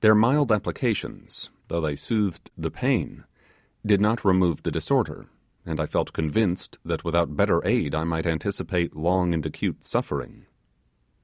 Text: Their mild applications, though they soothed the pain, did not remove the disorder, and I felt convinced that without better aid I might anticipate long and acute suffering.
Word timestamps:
Their 0.00 0.14
mild 0.14 0.52
applications, 0.52 1.50
though 1.66 1.80
they 1.80 1.96
soothed 1.96 2.52
the 2.56 2.70
pain, 2.70 3.24
did 3.84 4.00
not 4.00 4.24
remove 4.24 4.62
the 4.62 4.70
disorder, 4.70 5.26
and 5.64 5.80
I 5.80 5.86
felt 5.86 6.12
convinced 6.12 6.78
that 6.84 7.02
without 7.02 7.34
better 7.36 7.60
aid 7.66 7.92
I 7.92 8.04
might 8.04 8.26
anticipate 8.26 8.94
long 8.94 9.34
and 9.34 9.44
acute 9.44 9.82
suffering. 9.84 10.46